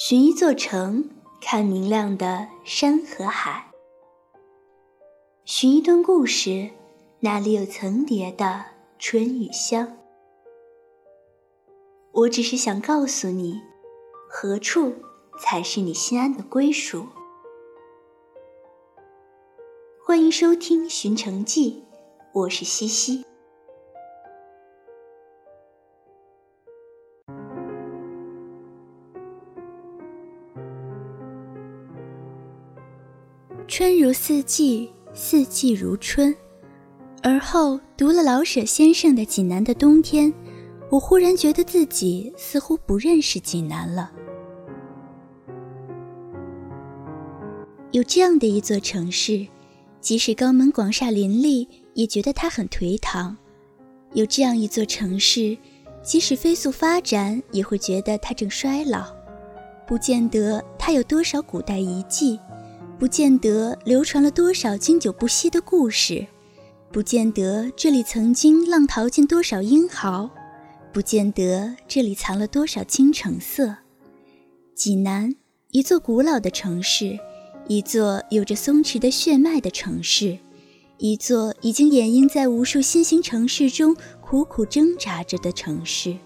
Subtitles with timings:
[0.00, 3.72] 寻一座城，看明亮的山和海；
[5.44, 6.70] 寻一段故事，
[7.18, 8.64] 那里有层叠的
[8.96, 9.98] 春与香。
[12.12, 13.60] 我只是想告诉你，
[14.30, 14.94] 何处
[15.40, 17.08] 才是你心安的归属。
[20.06, 21.82] 欢迎收听《寻城记》，
[22.32, 23.24] 我是西西。
[33.78, 36.34] 春如四季，四季如春。
[37.22, 40.32] 而后读了老舍先生的《济南的冬天》，
[40.90, 44.10] 我忽然觉得自己似乎不认识济南了。
[47.92, 49.46] 有这样的一座城市，
[50.00, 53.36] 即使高门广厦林立，也觉得它很颓唐；
[54.12, 55.56] 有这样一座城市，
[56.02, 59.06] 即使飞速发展，也会觉得它正衰老。
[59.86, 62.40] 不见得它有多少古代遗迹。
[62.98, 66.26] 不见得流传了多少经久不息的故事，
[66.90, 70.28] 不见得这里曾经浪淘尽多少英豪，
[70.92, 73.76] 不见得这里藏了多少青橙色。
[74.74, 75.32] 济南，
[75.70, 77.16] 一座古老的城市，
[77.68, 80.36] 一座有着松弛的血脉的城市，
[80.96, 86.16] 一座已经掩映在无数新兴城市中苦苦挣扎着的城市。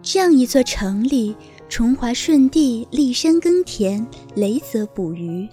[0.00, 1.34] 这样一座城里。
[1.68, 5.46] 崇华顺帝，立山耕田，雷泽捕鱼。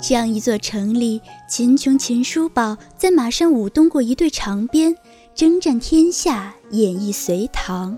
[0.00, 4.96] 这样一座城里，秦琼、秦叔宝在马上舞动过一对长鞭，
[5.34, 7.96] 征战天下，演绎隋唐。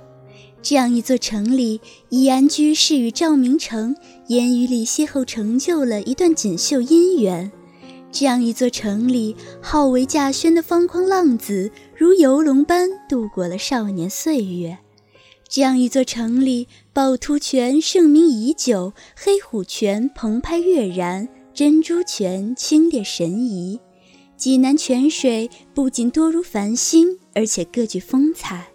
[0.61, 3.97] 这样一座城里，易安居士与赵明诚
[4.29, 7.51] 烟雨里邂逅，成就了一段锦绣姻缘。
[8.13, 14.79] 这样一座城里，好为稼轩的方框浪子如游龙般度过了少年岁月。
[15.55, 23.79] 这样一座城里，趵突泉盛名已久，黑虎泉澎湃跃然，珍珠泉清冽神怡。
[24.37, 28.67] 济南泉水不仅多如繁星，而且各具风采，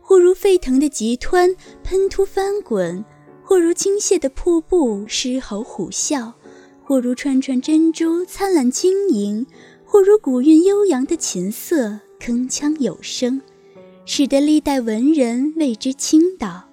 [0.00, 1.54] 或如沸腾的急湍
[1.84, 3.04] 喷突翻滚，
[3.44, 6.32] 或如倾泻的瀑布狮吼虎啸，
[6.82, 9.46] 或如串串珍珠灿烂晶莹，
[9.84, 13.42] 或如古韵悠扬的琴瑟铿锵有声。
[14.04, 16.64] 使得历代文人为之倾倒。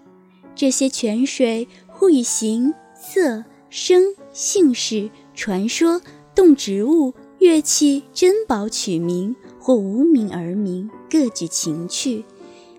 [0.55, 4.03] 这些泉水互以形、色、声、
[4.33, 6.01] 姓氏、传说、
[6.35, 12.25] 动植物、乐器、珍宝取名，或无名而名，各具情趣。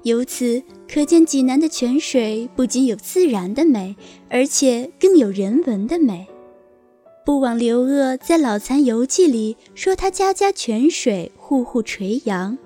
[0.03, 3.97] 由此可见，济南的泉水不仅有自然的美，
[4.29, 6.27] 而且更有人文的美。
[7.25, 12.57] 不枉刘鹗在《老残游记》里说：“他家家泉水，户户垂杨。”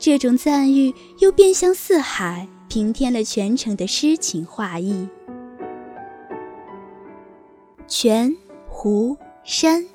[0.00, 5.06] 这种赞誉又变相四海，平添了全城的诗情画意。
[7.86, 8.34] 泉、
[8.66, 9.86] 湖、山，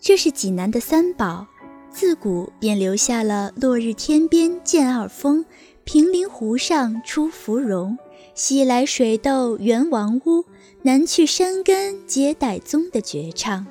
[0.00, 1.46] 这是济南的三宝，
[1.88, 5.44] 自古便留下了“落日天边见二峰，
[5.84, 7.96] 平林湖上出芙蓉，
[8.34, 10.44] 西来水斗圆王屋，
[10.82, 13.64] 南去山根接岱宗”的绝唱。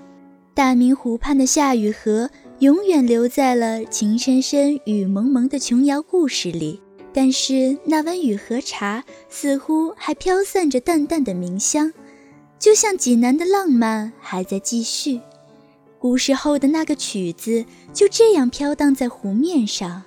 [0.54, 2.30] 大明湖畔的夏雨荷。
[2.64, 6.80] 永远留在了情深深雨蒙蒙的琼瑶故事里，
[7.12, 11.92] 但是那碗雨荷茶似乎还飘散着淡淡的茗香，
[12.58, 15.20] 就像济南的浪漫还在继续。
[16.00, 20.04] 古时候的那个曲子就这样飘荡在湖面上。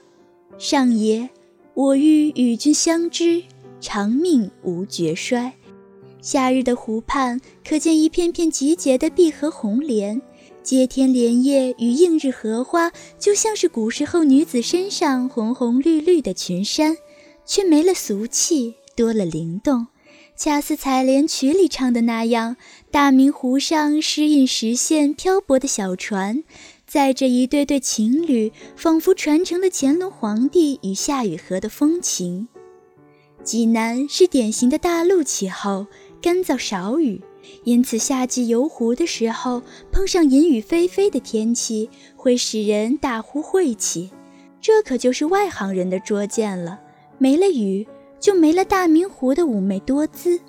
[0.56, 1.28] 上爷，
[1.74, 3.42] 我欲与君相知，
[3.82, 5.52] 长命无绝衰。
[6.22, 10.22] 夏日的湖畔，可见一片片集结的碧荷红莲。
[10.62, 16.96] 接天莲叶与映日荷花，就像是古时候女子身上红红绿绿的裙衫，
[17.44, 19.86] 却没了俗气，多了灵动，
[20.36, 22.56] 恰似采莲曲里唱的那样：
[22.90, 26.42] 大明湖上时隐时现漂泊的小船，
[26.86, 32.48] 载着一对对情侣，仿佛传承了乾隆皇帝与夏雨荷的风情。
[33.44, 35.86] 济南是典型的大陆气候，
[36.20, 37.20] 干燥少雨。
[37.64, 44.10] 因此，夏季游湖的时候，碰上阴雨霏霏的天气，会使人大呼晦气。
[44.60, 46.80] 这可就是外行人的拙见了。
[47.18, 47.86] 没了雨，
[48.20, 50.40] 就没了大明湖的妩媚多姿。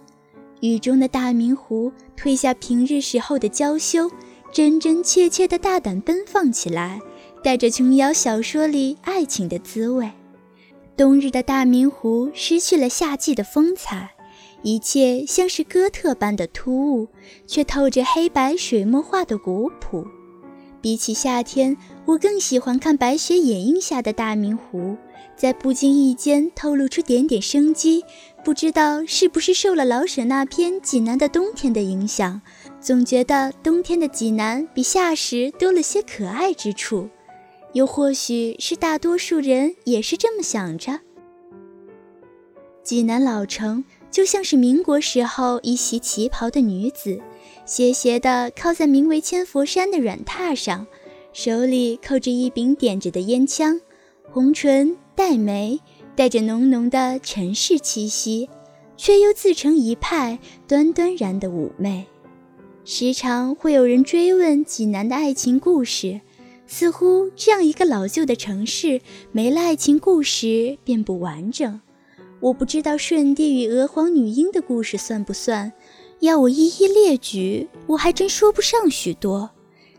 [0.61, 4.09] 雨中的大明湖褪下平日时候的娇羞，
[4.51, 6.99] 真真切切的大胆奔放起来，
[7.43, 10.09] 带着琼瑶小说里爱情的滋味。
[10.95, 14.15] 冬日的大明湖失去了夏季的风采。
[14.67, 17.07] 一切像是哥特般的突兀，
[17.45, 20.05] 却透着黑白水墨画的古朴。
[20.81, 24.97] 比起夏天，我更喜欢看白雪掩映下的大明湖，
[25.37, 28.03] 在不经意间透露出点点生机。
[28.43, 32.41] 不知道是不是受了老舍那篇《济南的冬天》的影响，
[32.81, 37.07] 总觉得冬天的济南比夏时多了些可爱之处。
[37.71, 40.99] 又或许是大多数人也是这么想着。
[42.83, 47.21] 济南老城就像是民国时候一袭旗袍的女子，
[47.65, 50.87] 斜斜地靠在名为千佛山的软榻上，
[51.33, 53.79] 手里扣着一柄点着的烟枪，
[54.31, 55.79] 红唇黛眉。
[56.15, 58.49] 带着浓浓的尘世气息，
[58.97, 62.07] 却又自成一派端端然的妩媚。
[62.85, 66.21] 时常会有人追问济南的爱情故事，
[66.65, 68.99] 似乎这样一个老旧的城市，
[69.31, 71.79] 没了爱情故事便不完整。
[72.39, 75.71] 我不知道舜帝与娥皇女英的故事算不算，
[76.19, 79.49] 要我一一列举，我还真说不上许多。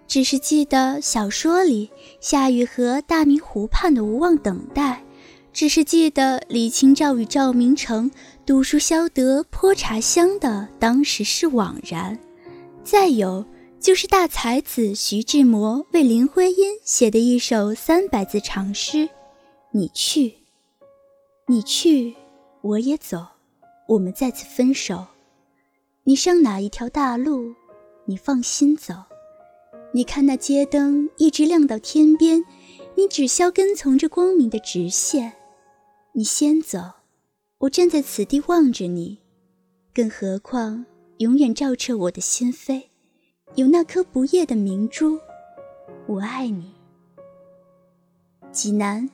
[0.07, 1.91] 只是记得小说里
[2.21, 5.05] 夏雨荷大明湖畔的无望等待。
[5.53, 8.09] 只是记得李清照与赵明诚
[8.47, 12.17] 读书消得泼茶香的当时是枉然，
[12.85, 13.45] 再有
[13.81, 19.09] 就是大才子徐志摩为林徽因写的一首三百字长诗
[19.73, 20.35] ：“你去，
[21.49, 22.15] 你去，
[22.61, 23.27] 我也走，
[23.87, 25.07] 我们再次分手。
[26.05, 27.55] 你上哪一条大路？
[28.07, 28.95] 你放心走。
[29.93, 32.45] 你看那街灯一直亮到天边，
[32.97, 35.35] 你只消跟从着光明的直线。”
[36.13, 36.79] 你先走，
[37.59, 39.19] 我站在此地望着你。
[39.95, 40.85] 更何况，
[41.19, 42.85] 永远照彻我的心扉，
[43.55, 45.19] 有那颗不夜的明珠。
[46.07, 46.73] 我爱你。
[48.51, 49.09] 济南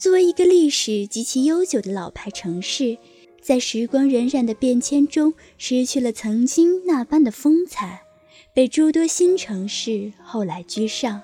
[0.00, 2.96] 作为一个历史极其悠久的老牌城市，
[3.42, 8.00] 在时光荏苒的变迁中，失去了曾经那般的风采，
[8.54, 11.20] 被诸多新城市后来居上。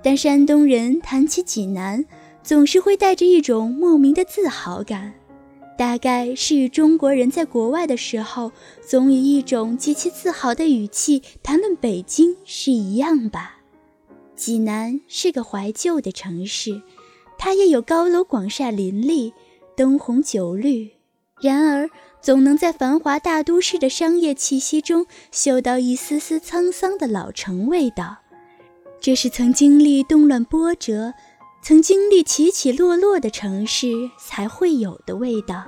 [0.00, 2.04] 但山东人谈起济南，
[2.44, 5.14] 总是会带着一种莫名的自豪感，
[5.76, 8.52] 大概是与中国人在国外的时候，
[8.86, 13.58] 总以一种极其自豪的语气谈论北京是一样吧。
[14.36, 16.82] 济南是个怀旧的城市，
[17.44, 19.34] 它也有高楼广厦林立，
[19.76, 20.92] 灯红酒绿，
[21.42, 21.90] 然而
[22.22, 28.16] 总能在繁华大都市的商业气息中，嗅到一丝丝沧桑的老城味道。
[28.98, 31.12] 这是曾经历动乱波折。
[31.62, 33.88] 曾经历起起落落的城市
[34.18, 35.64] 才会有的味道，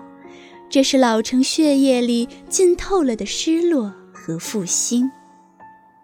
[0.71, 5.11] 这是老城血液里浸透了的失落和复兴。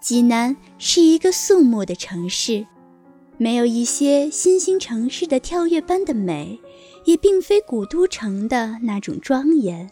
[0.03, 2.67] 济南是一个肃穆的城市，
[3.43, 6.61] 没有一些新兴城市的跳跃般的美，
[7.07, 9.91] 也并非古都城的那种庄严。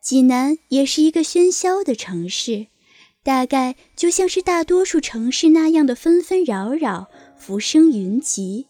[0.00, 2.68] 济南也是一个喧嚣的城市，
[3.24, 8.68] 大概就像是大多数城市那样的纷纷扰扰，浮生云集。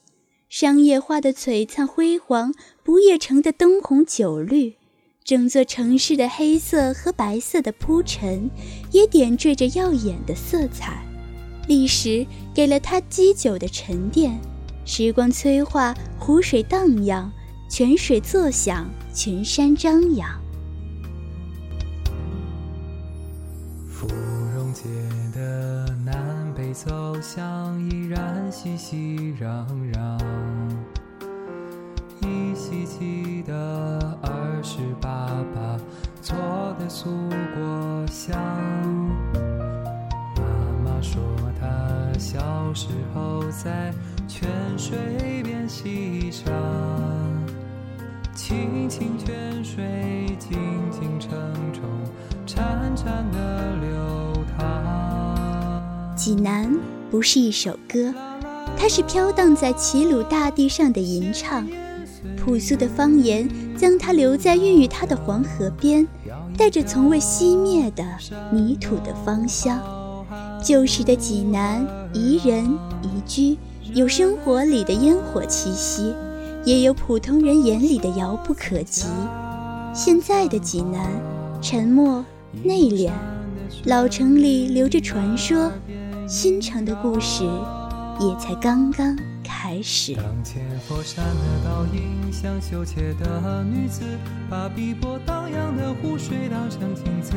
[0.48, 4.76] 商业化的璀璨辉煌，不夜城的灯红酒绿，
[5.22, 8.48] 整座城市的黑色和白色的铺陈，
[8.90, 11.13] 也点缀着耀眼的色彩。
[11.66, 14.38] 历史给了它积久的沉淀，
[14.84, 17.30] 时光催化，湖水荡漾，
[17.68, 20.28] 泉水作响，群山张扬。
[23.88, 24.06] 芙
[24.54, 24.82] 蓉街
[25.34, 30.20] 的南北走向依然熙熙攘攘。
[32.20, 35.78] 依稀记得儿时爸爸
[36.22, 36.36] 做
[36.78, 37.10] 的素
[37.54, 38.38] 果香。
[40.36, 40.42] 妈
[40.84, 41.20] 妈说
[42.18, 43.92] 小时候在
[44.26, 46.52] 泉水边嬉唱，
[48.34, 50.58] 清清泉水，静
[50.90, 51.30] 静城
[51.72, 51.82] 中，
[52.46, 52.56] 潺
[52.96, 56.14] 潺的流淌。
[56.16, 56.72] 济南
[57.10, 58.14] 不是一首歌，
[58.76, 61.66] 它是飘荡在齐鲁大地上的吟唱。
[62.36, 66.06] 朴素的方言将它留在孕育它的黄河边，
[66.56, 68.04] 带着从未熄灭的
[68.50, 70.03] 泥土的芳香。
[70.64, 72.64] 旧时的济南宜人
[73.02, 73.58] 宜居，
[73.92, 76.14] 有生活里的烟火气息，
[76.64, 79.04] 也有普通人眼里的遥不可及。
[79.92, 81.06] 现在的济南
[81.60, 82.24] 沉默
[82.62, 83.10] 内敛，
[83.84, 85.70] 老城里留着传说，
[86.26, 87.44] 新城的故事
[88.18, 89.14] 也才刚刚。
[89.46, 90.14] 开始。
[90.14, 94.02] 当千佛山的倒影像羞怯的女子，
[94.48, 97.32] 把碧波荡漾的湖水当成镜子，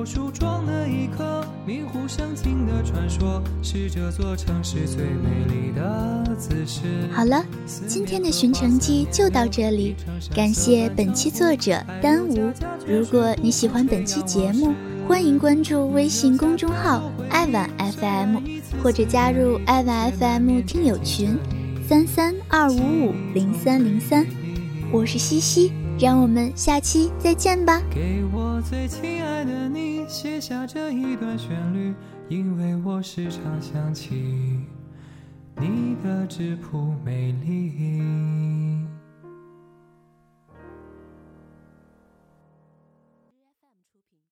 [0.00, 6.80] 温柔梳妆的一刻，名湖生情的传说，是这座城市最美丽的姿势。
[7.12, 7.44] 好了，
[7.86, 9.94] 今天的寻城记就到这里，
[10.34, 12.50] 感谢本期作者丹吴。
[12.86, 14.72] 如果你喜欢本期节目，
[15.06, 18.38] 欢迎关注微信公众号“爱晚 FM”，
[18.82, 21.36] 或者加入爱晚 FM 听友群。
[21.86, 24.26] 三三二五五零三零三。
[24.92, 27.82] 我是西西，让我们下期再见吧。
[27.90, 31.94] 给我最亲爱的你写下这一段旋律
[32.28, 34.60] 因为我时常想起
[35.60, 38.79] 你的质朴美丽。